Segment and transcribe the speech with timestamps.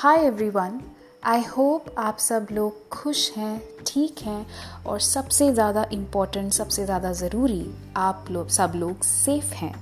[0.00, 0.78] Hi everyone
[1.24, 4.46] I hope आप सब लोग खुश हैं, ठीक हैं
[4.86, 9.74] और सबसे ज़्यादा इम्पोर्टेंट सबसे ज़्यादा ज़रूरी आप लोग, सब लोग सेफ़ हैं,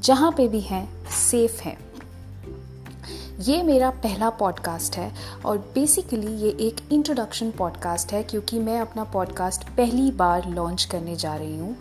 [0.00, 1.76] जहाँ पे भी हैं सेफ़ हैं।
[3.40, 5.10] ये मेरा पहला पॉडकास्ट है
[5.44, 11.16] और बेसिकली ये एक इंट्रोडक्शन पॉडकास्ट है क्योंकि मैं अपना पॉडकास्ट पहली बार लॉन्च करने
[11.16, 11.76] जा रही हूँ।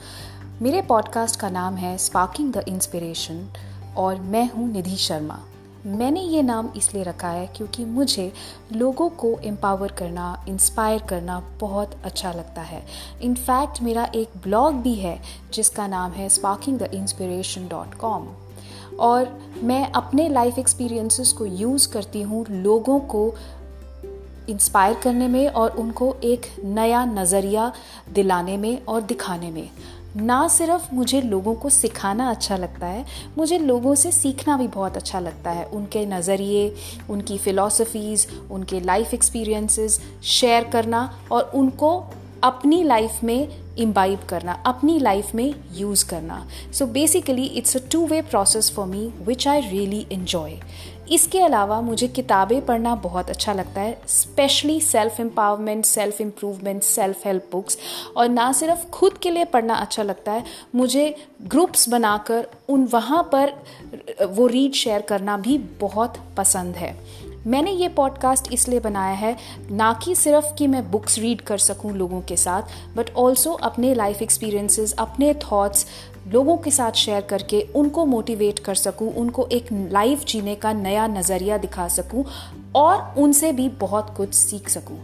[0.61, 3.47] मेरे पॉडकास्ट का नाम है स्पार्किंग द इंस्पिरेशन
[3.97, 5.39] और मैं हूँ निधि शर्मा।
[5.85, 8.31] मैंने ये नाम इसलिए रखा है क्योंकि मुझे
[8.73, 12.83] लोगों को एम्पावर करना इंस्पायर करना बहुत अच्छा लगता है।
[13.21, 15.21] इनफैक्ट मेरा एक ब्लॉग भी है,
[15.53, 18.27] जिसका नाम है sparking the inspiration dot com
[18.99, 23.33] और मैं अपने लाइफ एक्सपीरियंसेस को यूज़ करती हूँ लोगों को
[24.49, 27.71] इंस्पायर करने में और उनको एक नया नज़रिया
[28.13, 29.69] दिलाने में और दिखाने में।
[30.15, 33.05] ना सिर्फ़ मुझे लोगों को सिखाना अच्छा लगता है,
[33.37, 36.75] मुझे लोगों से सीखना भी बहुत अच्छा लगता है। उनके नज़रिए,
[37.09, 41.97] उनकी फ़िलासफ़ीज़ उनके लाइफ एक्सपीरियंसेस शेयर करना और उनको
[42.43, 48.05] अपनी लाइफ में इम्बाइब करना, अपनी लाइफ में यूज़ करना। So basically it's a two
[48.07, 50.59] way process for me which I really enjoy
[51.11, 57.25] इसके अलावा मुझे किताबें पढ़ना बहुत अच्छा लगता है specially self empowerment self improvement self
[57.25, 57.77] help books
[58.17, 60.43] और ना सिर्फ़ खुद के लिए पढ़ना अच्छा लगता है,
[60.75, 63.53] मुझे ग्रुप्स बनाकर उन वहाँ पर
[64.27, 66.95] वो रीड शेयर करना भी बहुत पसंद है।
[67.47, 69.35] मैंने ये पॉडकास्ट इसलिए बनाया है,
[69.71, 73.93] ना कि सिर्फ़ कि मैं बुक्स रीड कर सकूँ लोगों के साथ बट ऑल्सो अपने
[73.93, 75.85] लाइफ एक्सपीरियंसेस अपने थॉट्स
[76.27, 81.07] लोगों के साथ शेयर करके उनको मोटिवेट कर सकूँ, उनको एक लाइफ जीने का नया
[81.07, 82.25] नज़रिया दिखा सकूँ
[82.75, 84.99] और उनसे भी बहुत कुछ सीख सकूँ।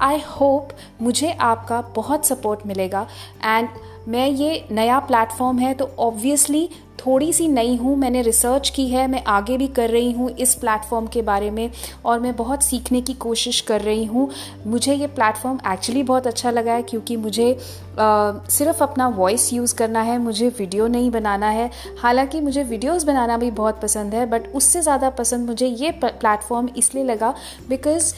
[0.00, 0.68] आई होप
[1.02, 3.06] मुझे आपका बहुत सपोर्ट मिलेगा
[3.44, 3.68] एंड
[4.08, 6.68] मैं ये नया प्लेटफॉर्म है तो ऑब्वियसली
[7.06, 10.54] थोड़ी सी नई हूँ मैंने रिसर्च की है मैं आगे भी कर रही हूँ इस
[10.54, 11.70] प्लेटफॉर्म के बारे में
[12.04, 14.28] और मैं बहुत सीखने की कोशिश कर रही हूँ।
[14.66, 17.52] मुझे ये प्लेटफॉर्म एक्चुअली बहुत अच्छा लगा है क्योंकि मुझे
[17.94, 23.04] आ, सिर्फ़ अपना वॉइस यूज़ करना है मुझे वीडियो नहीं बनाना है। हालाँकि मुझे वीडियोस
[23.04, 27.34] बनाना भी बहुत पसंद है बट उससे ज़्यादा पसंद मुझे ये प्लेटफॉर्म इसलिए लगा
[27.68, 28.14] बिकॉज़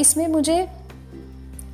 [0.00, 0.66] इसमें मुझे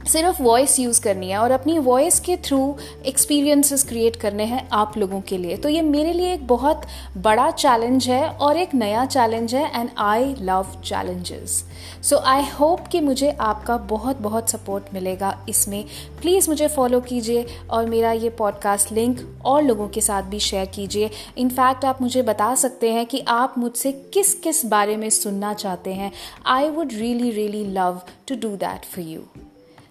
[0.08, 2.76] सिर्फ़ वॉइस यूज़ करनी है और अपनी वॉइस के थ्रू
[3.06, 6.82] एक्सपीरियंसेस क्रिएट करने हैं आप लोगों के लिए। तो ये मेरे लिए एक बहुत
[7.16, 11.64] बड़ा चैलेंज है और एक नया चैलेंज है and I love challenges
[12.02, 15.84] so I hope कि मुझे आपका बहुत बहुत सपोर्ट मिलेगा इसमें।
[16.22, 20.66] प्लीज़ मुझे फॉलो कीजिए और मेरा ये पॉडकास्ट लिंक और लोगों के साथ भी शेयर
[20.66, 25.52] कीजिए। इनफैक्ट आप मुझे बता सकते हैं कि आप मुझसे किस किस बारे में सुनना
[25.54, 26.12] चाहते हैं।
[26.46, 29.20] I would really really love to do that for you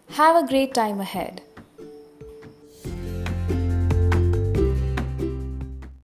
[0.09, 1.41] Have a great time ahead.